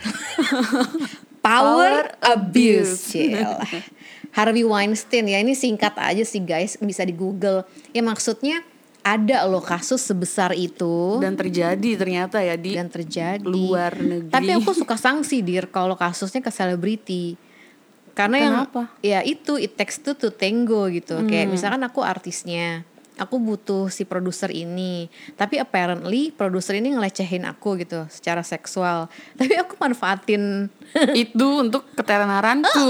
[1.41, 3.17] power, Power abuse.
[3.17, 3.81] abuse.
[4.37, 7.65] Harvey Weinstein ya ini singkat aja sih guys, bisa di Google.
[7.97, 8.61] Ya maksudnya
[9.01, 14.35] ada loh kasus sebesar itu Dan terjadi ternyata ya di dan terjadi luar negeri.
[14.35, 17.41] Tapi aku suka sanksi dir kalau kasusnya ke selebriti.
[18.13, 18.37] Karena
[18.69, 18.93] Kenapa?
[19.01, 21.25] yang ya itu it takes two to tango gitu.
[21.25, 22.85] Kayak misalkan aku artisnya,
[23.17, 25.09] aku butuh si produser ini.
[25.35, 29.09] Tapi apparently produser ini ngelecehin aku gitu secara seksual.
[29.41, 30.69] Tapi aku manfaatin
[31.25, 32.87] itu untuk ketenaranku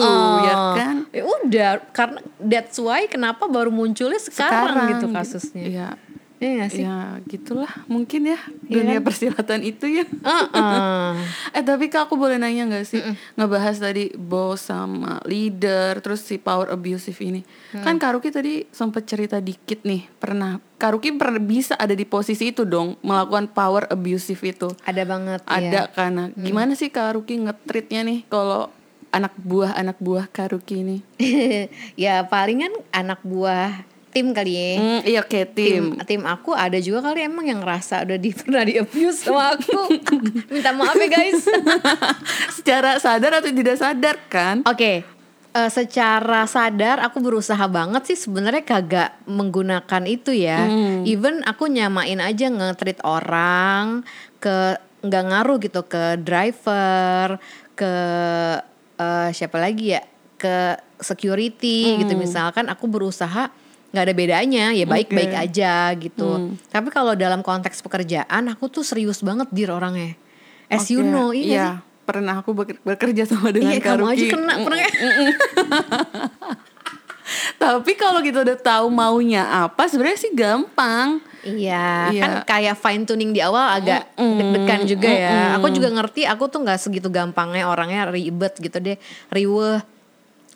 [0.47, 0.97] ya kan.
[1.15, 5.65] Ya udah, karena that's why kenapa baru munculnya sekarang, gitu kasusnya.
[5.65, 5.89] Iya.
[6.37, 6.83] Iya gak sih?
[6.83, 9.05] Ya gitulah mungkin ya Iya dunia kan?
[9.05, 10.05] persilatan itu ya.
[10.05, 11.11] Heeh.
[11.57, 13.01] eh tapi kak aku boleh nanya nggak sih
[13.35, 17.83] ngebahas tadi bos sama leader terus si power abusive ini Mm.
[17.83, 22.63] kan Karuki tadi sempat cerita dikit nih pernah Karuki pernah bisa ada di posisi itu
[22.63, 25.83] dong melakukan power abusive itu Ada banget ada ya.
[25.89, 28.71] karena gimana sih Karuki ngetritnya nih kalau
[29.09, 30.97] anak buah anak buah Karuki ini
[31.99, 33.83] ya palingan anak buah
[34.17, 34.69] tim kali ya.
[34.81, 36.01] Hmm, iya kayak tim.
[36.01, 39.53] tim tim aku ada juga kali emang yang ngerasa udah di pernah di abuse sama
[39.53, 39.93] aku
[40.57, 41.45] minta maaf ya guys
[42.57, 44.65] Secara sadar atau tidak sadar kan?
[44.65, 45.05] oke
[45.53, 50.65] eh, secara sadar aku berusaha banget sih sebenarnya kagak menggunakan itu ya
[51.05, 54.01] even aku nyamain aja nge-treat orang
[54.41, 57.37] ke nggak ngaruh gitu ke driver
[57.77, 57.93] ke
[58.97, 60.01] eh, siapa lagi ya
[60.41, 63.53] ke security gitu misalkan aku berusaha
[63.97, 65.41] nggak ada bedanya ya baik-baik Oke.
[65.41, 66.29] aja gitu
[66.69, 70.13] tapi kalau dalam konteks pekerjaan aku tuh serius banget dir orangnya
[70.69, 71.85] as you Oke, know iya sih?
[72.07, 74.87] Pernah aku beker- bekerja sama dengan Iya kamu aja kena pernah?
[77.59, 81.19] Tapi kalau kita udah tahu maunya apa, sebenarnya sih gampang.
[81.43, 82.23] Iya, Iya.
[82.23, 85.59] kan kayak fine tuning di awal agak deg-degan juga ya.
[85.59, 88.95] Aku juga ngerti, aku tuh nggak segitu gampangnya orangnya ribet gitu deh,
[89.31, 89.83] riweh.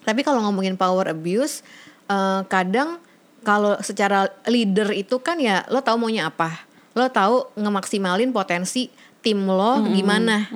[0.00, 1.66] Tapi kalau ngomongin power abuse,
[2.07, 3.03] eh, kadang
[3.40, 9.44] kalau secara leader itu kan ya lo tahu maunya apa, lo tahu ngemaksimalin potensi tim
[9.44, 10.48] lo gimana,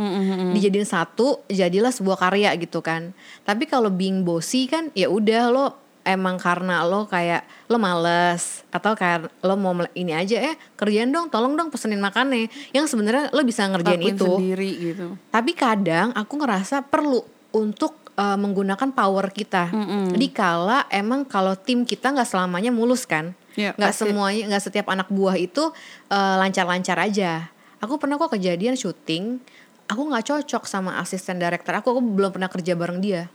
[0.57, 3.13] dijadiin satu, jadilah sebuah karya gitu kan.
[3.45, 5.67] Tapi kalau being bossy kan ya udah lo
[6.05, 11.33] emang karena lo kayak lo males atau kayak lo mau ini aja eh kerjaan dong
[11.33, 12.49] tolong dong pesenin makannya.
[12.73, 14.29] Yang sebenarnya lo bisa ngerjain Lakuin itu.
[14.29, 15.07] sendiri gitu.
[15.33, 19.71] tapi kadang aku ngerasa perlu untuk uh, menggunakan power kita.
[20.15, 23.35] Dikala emang kalau tim kita nggak selamanya mulus kan?
[23.55, 24.11] Ya, nggak pasti.
[24.11, 25.71] semuanya nggak setiap anak buah itu
[26.11, 27.51] uh, lancar-lancar aja.
[27.79, 29.39] Aku pernah kok kejadian syuting
[29.85, 33.29] aku nggak cocok sama asisten director aku aku belum pernah kerja bareng dia.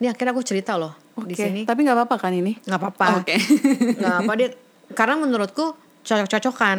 [0.00, 1.60] Ini akhirnya aku cerita loh Oke, di sini.
[1.68, 2.56] tapi nggak apa-apa kan ini?
[2.64, 3.06] nggak apa-apa.
[3.20, 3.36] Oke.
[4.00, 4.48] nggak apa dia
[4.96, 6.76] karena menurutku cocok-cocokan.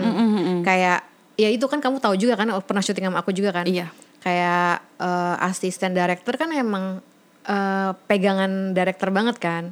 [0.65, 1.06] Kayak
[1.38, 3.69] ya itu kan kamu tahu juga kan pernah syuting sama aku juga kan?
[3.69, 3.93] Iya.
[4.21, 7.01] Kayak eh, asisten director kan emang
[7.45, 9.63] eh, pegangan director banget kan.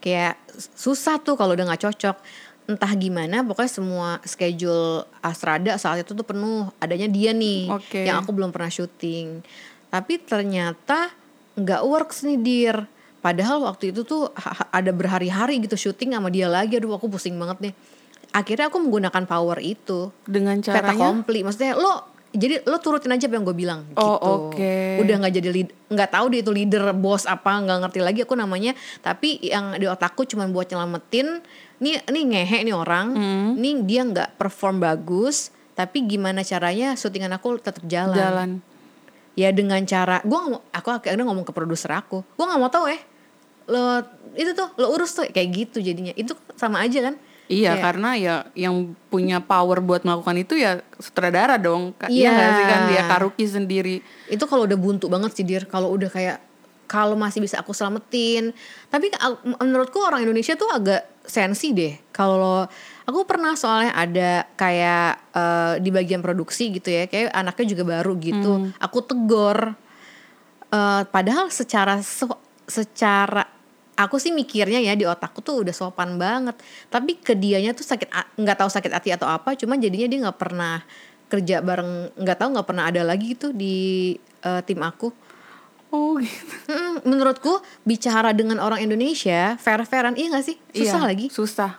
[0.00, 2.16] Kayak susah tuh kalau udah nggak cocok.
[2.68, 6.68] Entah gimana pokoknya semua schedule Astrada saat itu tuh penuh.
[6.80, 8.04] Adanya dia nih Oke.
[8.04, 9.40] yang aku belum pernah syuting.
[9.88, 11.12] Tapi ternyata
[11.56, 12.76] nggak works nih dir.
[13.18, 14.30] Padahal waktu itu tuh
[14.70, 16.76] ada berhari-hari gitu syuting sama dia lagi.
[16.76, 17.74] Aduh aku pusing banget nih.
[18.36, 20.12] Akhirnya aku menggunakan power itu.
[20.28, 21.00] Dengan kata caranya?
[21.00, 21.42] komplit.
[21.48, 23.82] Maksudnya lo jadi lo turutin aja apa yang gue bilang.
[23.98, 24.30] Oh, gitu.
[24.54, 24.74] oke.
[25.02, 28.38] udah nggak jadi lead nggak tahu dia itu leader bos apa nggak ngerti lagi aku
[28.38, 28.78] namanya.
[29.02, 31.42] Tapi yang di otakku cuma buat nyelamatin
[31.82, 33.06] nih nih ngehe nih orang.
[33.18, 33.50] Hmm.
[33.58, 38.50] nih dia nggak perform bagus tapi gimana caranya syutingan aku tetap jalan, jalan.
[39.38, 40.38] ya dengan cara gue
[40.74, 42.22] aku akhirnya ngomong ke produser aku.
[42.38, 43.02] Gue nggak mau tahu eh
[43.68, 44.02] lo
[44.38, 46.14] itu tuh lo urus tuh kayak gitu jadinya.
[46.14, 47.18] Itu sama aja kan
[47.48, 48.74] Iya, Kayak- karena ya yang
[49.08, 51.96] punya power buat melakukan itu ya sutradara dong.
[52.04, 52.12] Iya.
[52.12, 52.80] Iya nggak sih kan?
[52.86, 53.96] Dia Karuki sendiri.
[54.28, 55.64] itu kalau udah buntu banget sih dir.
[55.64, 56.38] Kalau udah kayak
[56.84, 58.52] kalau masih bisa aku selamatin.
[58.88, 59.08] Tapi
[59.60, 61.96] menurutku orang Indonesia tuh agak sensi deh.
[62.12, 62.68] Kalau
[63.04, 68.12] aku pernah soalnya ada kayak eh, di bagian produksi gitu ya kayak anaknya juga baru
[68.16, 68.52] gitu.
[68.78, 69.76] Aku tegor
[70.68, 71.96] Eh, padahal secara
[72.68, 73.40] secara
[73.98, 76.54] aku sih mikirnya ya di otakku tuh udah sopan banget
[76.86, 78.08] tapi ke dianya tuh sakit
[78.38, 80.86] nggak tahu sakit hati atau apa cuman jadinya dia nggak pernah
[81.26, 85.10] kerja bareng nggak tahu nggak pernah ada lagi gitu di eh, tim aku
[85.88, 86.68] Oh gitu.
[87.08, 91.72] Menurutku bicara dengan orang Indonesia fair-fairan iya gak sih susah Iya, lagi Susah.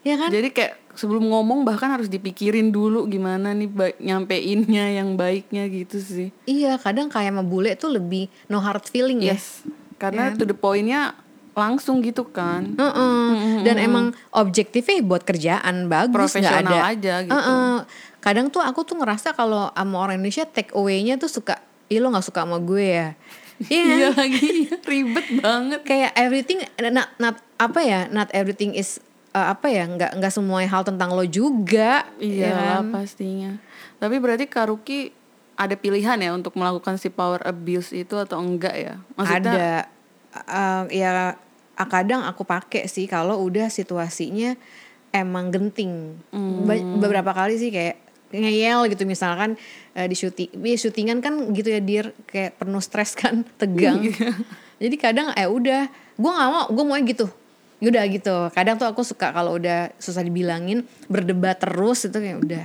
[0.00, 3.68] ya kan Jadi kayak sebelum ngomong bahkan harus dipikirin dulu gimana nih
[4.00, 6.32] nyampeinnya yang baiknya gitu sih.
[6.44, 9.60] iya kadang kayak sama bule tuh lebih no hard feeling ya Yes.
[10.00, 11.12] Karena to the point-nya
[11.60, 12.72] langsung gitu kan.
[12.72, 13.60] Heeh.
[13.60, 16.90] Dan emang objektifnya buat kerjaan bagus nggak Profesional ada.
[16.96, 17.36] aja gitu.
[17.36, 17.74] Heeh.
[18.24, 21.60] Kadang tuh aku tuh ngerasa kalau sama orang Indonesia take away-nya tuh suka,
[21.92, 23.10] ih lo nggak suka sama gue ya.
[23.60, 23.92] Iya.
[23.92, 24.48] Iya lagi
[24.88, 25.80] ribet banget.
[25.84, 29.04] Kayak everything, not, not apa ya, not everything is
[29.36, 32.08] uh, apa ya, nggak nggak semua hal tentang lo juga.
[32.16, 32.88] Iya ya kan?
[32.88, 33.60] pastinya.
[34.00, 35.12] Tapi berarti Karuki
[35.60, 38.94] ada pilihan ya untuk melakukan si power abuse itu atau enggak ya?
[39.20, 39.68] Maksudnya ada
[40.48, 41.36] uh, ya
[41.84, 44.56] kadang aku pakai sih kalau udah situasinya
[45.10, 46.18] emang genting.
[46.64, 47.96] Ba- beberapa kali sih kayak
[48.30, 49.58] ngeyel gitu misalkan
[49.92, 54.06] uh, di syuting di syutingan kan gitu ya dir kayak penuh stres kan tegang.
[54.76, 57.26] Jadi kadang eh udah gue nggak mau gue mau gitu.
[57.80, 58.52] Udah gitu.
[58.52, 62.64] Kadang tuh aku suka kalau udah susah dibilangin berdebat terus itu kayak udah.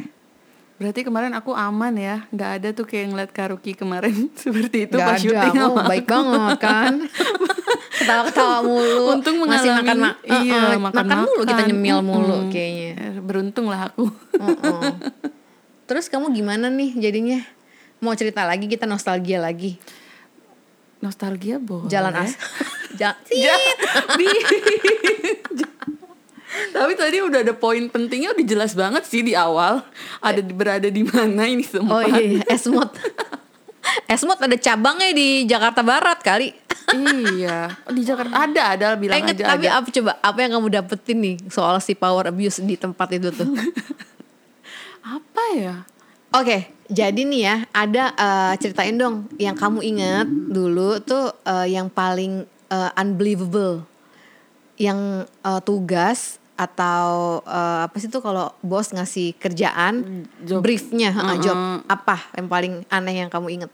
[0.75, 5.08] Berarti kemarin aku aman ya, nggak ada tuh kayak ngeliat Karuki kemarin seperti itu Gak
[5.08, 6.12] pas ada, syuting aku baik aku.
[6.12, 6.93] banget kan
[7.95, 12.51] Ketawa-ketawa mulu Untung mengalami- makan, ma- iya, uh-uh, makan makan mulu kita nyemil mulu Mm-mm.
[12.51, 14.05] kayaknya Eh, Beruntung lah aku.
[14.34, 14.81] Uh-uh.
[15.88, 17.39] Terus kamu gimana nih jadinya?
[17.97, 19.77] Mau cerita lagi kita nostalgia lagi
[20.97, 21.88] Nostalgia boleh.
[21.88, 22.36] Jalan as
[22.99, 23.60] Ja- Ja-
[24.13, 24.43] Bi-
[26.67, 29.84] Tapi tadi udah ada poin pentingnya udah jelas banget sih di awal.
[30.19, 32.08] Ada berada di mana ini Oh tempat.
[32.10, 32.41] iya, iya.
[32.49, 32.89] Esmod
[34.05, 36.55] Esmod ada cabangnya di Jakarta Barat kali
[36.95, 37.60] iya.
[37.88, 39.79] Di Jakarta ada ada bilang Eh, inget, aja tapi ada.
[39.79, 43.47] apa coba apa yang kamu dapetin nih soal si power abuse di tempat itu tuh?
[45.05, 45.75] Apa ya?
[46.34, 51.88] Oke, jadi nih ya ada eh, ceritain dong yang kamu ingat dulu tuh eh, yang
[51.88, 53.86] paling eh, unbelievable,
[54.75, 60.60] yang eh, tugas atau eh, apa sih tuh kalau bos ngasih kerjaan, Job.
[60.60, 61.86] briefnya, heeh, job Uh-uh.
[61.86, 63.71] apa yang paling aneh yang kamu inget?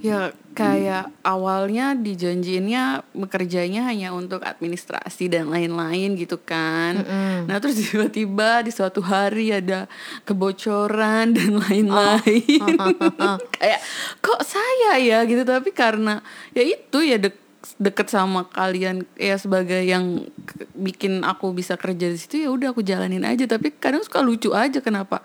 [0.00, 7.04] Ya kayak awalnya dijanjiinnya bekerjanya hanya untuk administrasi dan lain-lain gitu kan.
[7.44, 9.86] Nah terus tiba-tiba di suatu hari ada
[10.24, 12.64] kebocoran dan lain-lain.
[13.56, 13.80] kayak
[14.24, 15.22] kok saya ya?
[15.28, 16.24] Gitu tapi karena
[16.56, 17.36] ya itu ya dek
[17.76, 20.24] deket sama kalian ya sebagai yang
[20.72, 23.44] bikin aku bisa kerja di situ ya udah aku jalanin aja.
[23.44, 25.20] Tapi kadang suka lucu aja kenapa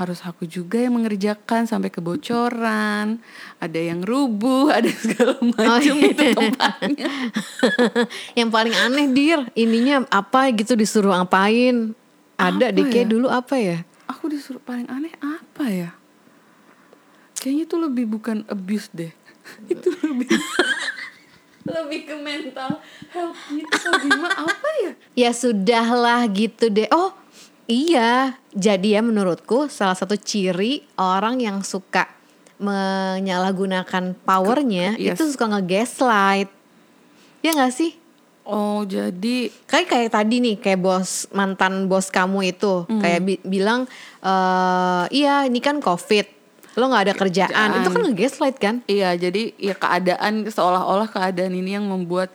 [0.00, 3.20] harus aku juga yang mengerjakan sampai kebocoran
[3.60, 6.08] ada yang rubuh ada segala macam iya.
[6.08, 7.08] itu tempatnya
[8.40, 11.92] yang paling aneh dir, ininya apa gitu disuruh ngapain?
[12.40, 13.04] Ada Apa deh ya?
[13.04, 13.84] dulu apa ya?
[14.10, 15.90] aku disuruh paling aneh apa ya
[17.38, 19.14] kayaknya itu lebih bukan abuse deh
[19.72, 20.26] itu lebih
[21.70, 22.82] lebih ke mental
[23.14, 26.88] health gitu gimana apa ya Ya sudahlah gitu deh.
[26.94, 27.12] Oh
[27.70, 32.10] iya, jadi ya menurutku salah satu ciri orang yang suka
[32.60, 35.16] menyalahgunakan powernya Yes.
[35.16, 36.50] itu suka nge-gaslight.
[37.40, 37.92] Ya nggak sih?
[38.42, 42.98] oh jadi Kayak kayak tadi nih, kayak bos mantan bos kamu itu Hmm.
[42.98, 43.86] kayak bi- bilang
[44.20, 46.26] eh iya ini kan covid,
[46.74, 47.46] lo nggak ada kerjaan.
[47.48, 47.78] Kerjaan.
[47.78, 48.74] itu kan nge-gaslight kan?
[48.84, 52.34] Iya, jadi ya keadaan seolah-olah keadaan ini yang membuat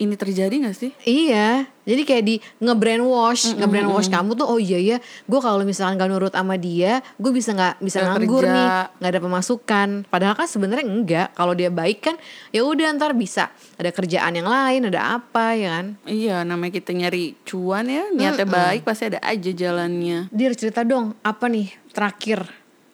[0.00, 0.90] ini terjadi gak sih?
[1.04, 4.96] Iya, jadi kayak di nge-brainwash, nge-brainwash kamu tuh oh iya ya,
[5.28, 8.54] gue kalau misalkan gak nurut sama dia, gue bisa nggak bisa Nggak nganggur kerja.
[8.56, 9.88] nih, nggak ada pemasukan.
[10.08, 11.28] Padahal kan sebenarnya enggak.
[11.36, 12.16] Kalau dia baik kan,
[12.48, 15.86] ya udah ntar bisa ada kerjaan yang lain, ada apa ya kan?
[16.08, 20.32] Iya, namanya kita nyari cuan ya, niatnya baik pasti ada aja jalannya.
[20.32, 22.48] Dir cerita dong, apa nih terakhir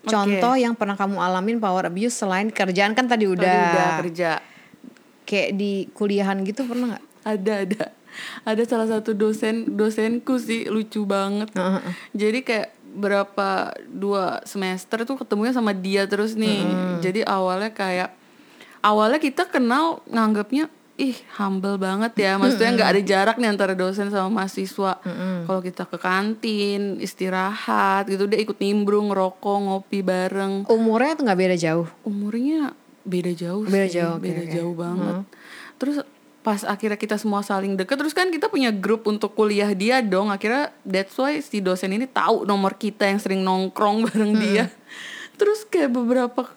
[0.06, 4.30] contoh yang pernah kamu alamin power abuse selain kerjaan kan tadi udah, Tadi udah kerja.
[5.26, 7.04] Kayak di kuliahan gitu pernah nggak?
[7.26, 7.84] Ada ada.
[8.48, 11.52] Ada salah satu dosen dosenku sih lucu banget.
[12.16, 16.64] Jadi kayak berapa dua semester tuh ketemunya sama dia terus nih.
[17.04, 18.16] Jadi awalnya kayak
[18.80, 22.40] awalnya kita kenal nganggapnya ih humble banget ya.
[22.40, 24.96] Maksudnya nggak ada jarak nih antara dosen sama mahasiswa.
[25.44, 30.64] Kalau kita ke kantin istirahat gitu dia ikut nimbrung ngerokok ngopi bareng.
[30.72, 31.88] Umurnya tuh nggak beda jauh.
[32.00, 32.72] Umurnya
[33.06, 34.52] beda jauh Beda sih, jauh, oke, beda oke.
[34.52, 35.14] jauh banget.
[35.78, 35.96] Terus
[36.42, 40.30] pas akhirnya kita semua saling deket, terus kan kita punya grup untuk kuliah dia dong.
[40.30, 44.70] Akhirnya that's why si dosen ini tahu nomor kita yang sering nongkrong bareng dia.
[45.34, 46.50] Terus kayak beberapa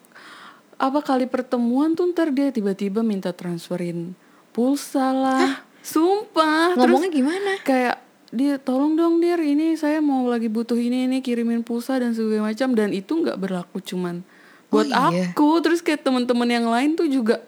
[0.79, 4.13] apa kali pertemuan tuh ntar dia tiba-tiba minta transferin
[4.49, 5.65] pulsa lah.
[5.81, 6.75] Sumpah.
[6.77, 7.51] Terus Ngomongnya gimana?
[7.63, 7.97] kayak
[8.29, 12.53] dia tolong dong dir ini saya mau lagi butuh ini ini kirimin pulsa dan segala
[12.53, 14.21] macam dan itu nggak berlaku cuman
[14.69, 15.29] buat Oh, iya.
[15.29, 17.41] aku terus kayak teman-teman yang lain tuh juga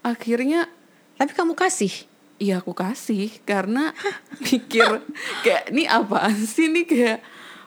[0.00, 0.66] akhirnya
[1.14, 1.94] Tapi kamu kasih.
[2.36, 3.94] iya aku kasih karena
[4.42, 5.00] mikir
[5.40, 7.18] kayak ini apaan sih nih kayak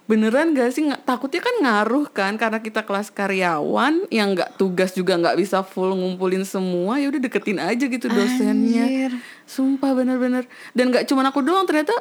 [0.03, 4.91] beneran gak sih nggak takutnya kan ngaruh kan karena kita kelas karyawan yang nggak tugas
[4.91, 9.11] juga nggak bisa full ngumpulin semua ya udah deketin aja gitu dosennya Anjir.
[9.43, 11.91] sumpah bener-bener dan nggak cuma aku doang ternyata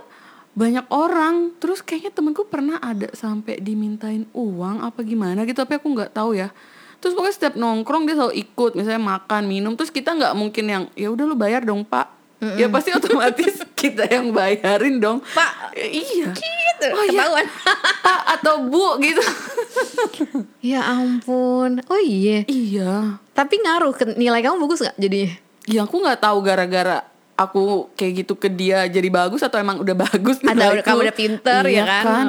[0.54, 5.90] banyak orang terus kayaknya temenku pernah ada sampai dimintain uang apa gimana gitu tapi aku
[5.90, 6.54] nggak tahu ya
[6.98, 10.84] terus pokoknya setiap nongkrong dia selalu ikut misalnya makan minum terus kita nggak mungkin yang
[10.92, 12.12] ya udah lu bayar dong pak
[12.54, 15.72] ya pasti otomatis kita yang bayarin dong Pak.
[15.74, 17.46] iya Gitu, oh ketahuan.
[18.04, 19.24] pak atau bu gitu
[20.62, 21.80] Ya ampun.
[21.86, 22.44] Oh iya.
[22.44, 25.32] iya Tapi ngaruh ke nilai kamu bagus nggak jadinya?
[25.64, 27.02] ya aku nggak tahu gara-gara
[27.34, 31.62] aku kayak gitu ke dia jadi bagus atau emang udah bagus Ada- kamu udah pinter,
[31.64, 32.26] ya Iya kan?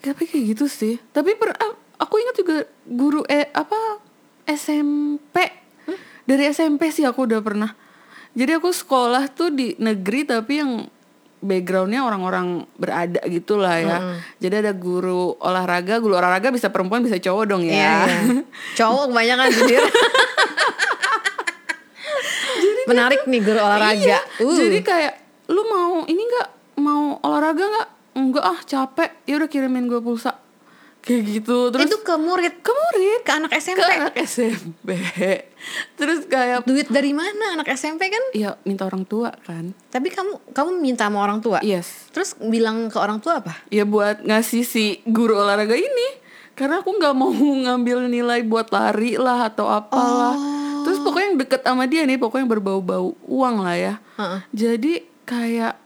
[0.00, 2.56] tapi kayak gitu sih tapi per, ah, aku ingat juga
[2.88, 4.00] guru eh apa
[4.48, 5.36] SMP
[6.24, 7.70] dari SMP sih aku udah pernah
[8.30, 10.86] Jadi aku sekolah tuh di negeri tapi yang
[11.42, 13.98] backgroundnya orang-orang berada gitu lah ya.
[14.38, 17.74] Jadi ada guru olahraga, guru olahraga bisa perempuan bisa cowok dong ya.
[17.74, 18.42] Iya, iya.
[18.78, 19.90] Cowok kebanyakan sendiri.
[22.86, 23.98] Menarik nih guru olahraga.
[23.98, 24.54] Iya, Uh.
[24.54, 25.14] Jadi kayak
[25.50, 27.88] lu mau ini nggak mau olahraga nggak?
[28.14, 29.10] Enggak ah capek.
[29.26, 30.38] Ya udah kirimin gue pulsa.
[31.00, 31.72] Kayak gitu.
[31.72, 33.80] Terus itu ke murid, ke murid, ke anak SMP.
[33.80, 34.88] ke anak SMP.
[35.98, 38.20] Terus kayak Duit dari mana anak SMP kan?
[38.36, 39.72] ya minta orang tua kan.
[39.88, 41.64] Tapi kamu kamu minta sama orang tua.
[41.64, 42.12] Yes.
[42.12, 43.56] Terus bilang ke orang tua apa?
[43.72, 46.20] Ya buat ngasih si guru olahraga ini.
[46.52, 47.32] Karena aku nggak mau
[47.64, 50.36] ngambil nilai buat lari lah atau apalah.
[50.36, 50.84] Oh.
[50.84, 53.94] Terus pokoknya yang deket sama dia nih, pokoknya yang berbau-bau uang lah ya.
[54.20, 54.40] Heeh.
[54.52, 54.92] Jadi
[55.24, 55.80] kayak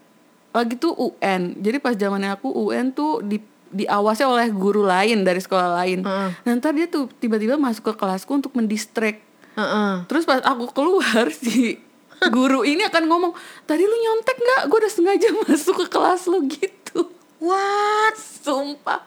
[0.54, 1.58] lagi tuh UN.
[1.58, 6.00] Jadi pas zamannya aku UN tuh di diawasi oleh guru lain dari sekolah lain.
[6.00, 6.28] Heeh.
[6.46, 9.18] Nanti dia tuh tiba-tiba masuk ke kelasku untuk mendistract.
[9.54, 10.06] Heeh.
[10.06, 11.82] Terus pas aku keluar si
[12.24, 13.32] guru ini akan ngomong,
[13.64, 14.62] tadi lu nyontek nggak?
[14.66, 17.10] Gue udah sengaja masuk ke kelas lu gitu.
[17.42, 18.14] What?
[18.16, 19.02] Sumpah.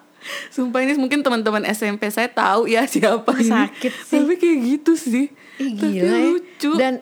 [0.52, 3.48] Sumpah ini mungkin teman-teman SMP saya tahu ya siapa Oh, ini.
[3.48, 4.20] sakit sih.
[4.20, 5.26] Tapi kayak gitu sih.
[5.58, 6.20] Ih, Tapi gila ya.
[6.28, 6.72] lucu.
[6.76, 6.94] Dan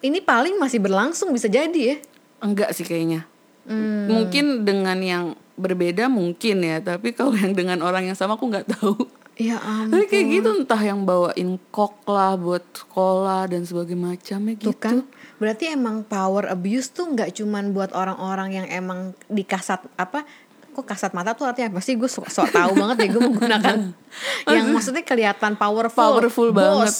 [0.00, 1.96] ini paling masih berlangsung bisa jadi ya.
[2.42, 3.24] Enggak sih kayaknya.
[3.64, 4.10] Hmm.
[4.10, 5.24] Mungkin dengan yang
[5.60, 8.96] berbeda mungkin ya, tapi kalau yang dengan orang yang sama aku nggak tahu.
[9.36, 9.94] Ya ampun.
[9.94, 14.72] Tapi kayak gitu entah yang bawain kok lah buat sekolah dan sebagainya macamnya gitu.
[14.72, 14.96] Tuh kan,
[15.36, 20.24] berarti emang power abuse tuh nggak cuman buat orang-orang yang emang dikasat apa?
[20.70, 21.96] Kok kasat mata tuh artinya apa sih?
[21.96, 23.76] Gue sok, sok tahu banget ya gue menggunakan
[24.54, 26.94] yang maksudnya kelihatan powerful, Powerful bos, banget.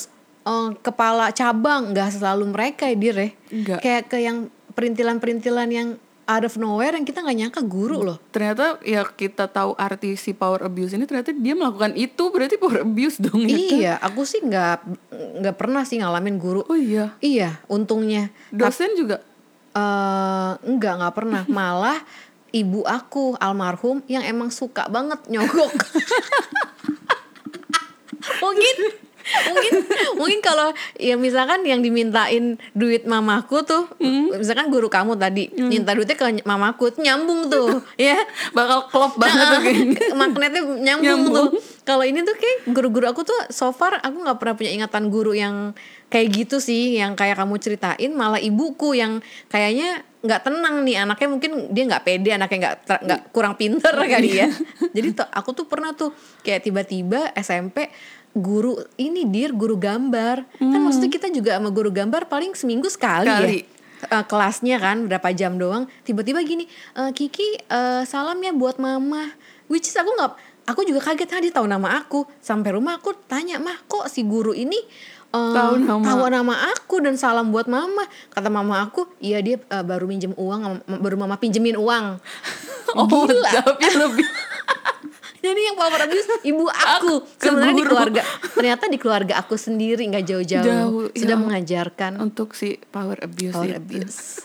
[0.44, 3.30] eh, kepala cabang nggak selalu mereka ya dir ya.
[3.78, 5.88] Kayak ke yang perintilan-perintilan yang
[6.30, 8.18] out of nowhere yang kita nggak nyangka guru loh.
[8.30, 12.86] Ternyata ya kita tahu arti si power abuse ini ternyata dia melakukan itu berarti power
[12.86, 13.78] abuse dong ya kan?
[13.82, 14.76] Iya, aku sih nggak
[15.42, 16.62] nggak pernah sih ngalamin guru.
[16.70, 17.18] Oh iya.
[17.18, 18.30] Iya, untungnya.
[18.54, 19.26] Dosen juga
[19.70, 21.98] eh enggak nggak pernah malah
[22.50, 25.70] ibu aku almarhum yang emang suka banget nyogok
[28.42, 28.76] mungkin
[29.46, 29.72] mungkin
[30.16, 33.86] mungkin kalau ya misalkan yang dimintain duit mamaku tuh
[34.34, 38.18] misalkan guru kamu tadi minta duitnya ke mamaku tuh nyambung tuh ya.
[38.50, 40.02] Bakal klop banget tuh kayaknya.
[40.12, 41.34] magnetnya nyambung, Nyambung.
[41.34, 41.48] tuh
[41.82, 45.32] kalau ini tuh kayak guru-guru aku tuh so far aku nggak pernah punya ingatan guru
[45.32, 45.72] yang
[46.06, 51.28] kayak gitu sih yang kayak kamu ceritain malah ibuku yang kayaknya nggak tenang nih anaknya
[51.32, 52.76] mungkin dia nggak pede anaknya nggak
[53.08, 54.52] nggak kurang pinter kali ya.
[54.92, 56.12] Jadi tuh, aku tuh pernah tuh
[56.44, 57.88] kayak tiba-tiba SMP
[58.32, 60.46] guru ini dir guru gambar.
[60.56, 63.58] Kan maksudnya kita juga sama guru gambar paling seminggu sekali, Sekali.
[63.60, 63.78] ya
[64.10, 65.84] eh, kelasnya kan berapa jam doang.
[66.02, 66.64] Tiba-tiba gini
[66.94, 69.34] "Eh, Kiki eh, salam ya buat mama.
[69.66, 70.32] Which is aku nggak
[70.64, 72.24] aku juga kaget ah dia tahu nama aku.
[72.38, 74.78] Sampai rumah aku tanya mah kok si guru ini
[75.30, 78.02] eh, Tahu nama- tahu nama aku dan salam buat mama?
[78.28, 82.16] Kata mama aku iya dia eh, baru minjem uang baru mama pinjemin uang.
[82.90, 83.54] Oh, Gila.
[83.78, 84.26] lebih
[85.40, 88.22] jadi yang power abuse ibu aku ke sebenarnya di keluarga
[88.52, 91.40] ternyata di keluarga aku sendiri nggak jauh-jauh Jauh, sudah ya.
[91.40, 93.80] mengajarkan untuk si power abuse power itu.
[93.80, 94.44] abuse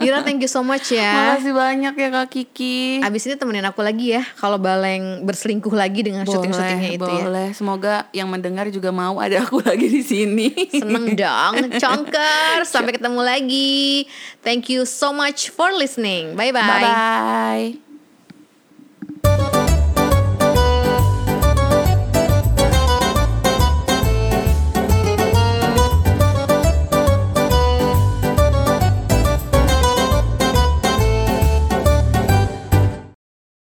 [0.00, 3.02] Ira thank you so much ya Makasih banyak ya Kak Kiki.
[3.02, 7.24] Abis ini temenin aku lagi ya kalau Baleng berselingkuh lagi dengan syuting-syutingnya itu ya.
[7.28, 7.48] boleh.
[7.52, 10.48] Semoga yang mendengar juga mau ada aku lagi di sini.
[10.70, 12.64] Seneng dong, Chongker.
[12.64, 14.06] Sampai ketemu lagi.
[14.40, 16.38] Thank you so much for listening.
[16.38, 16.62] Bye-bye.
[16.62, 17.85] Bye bye.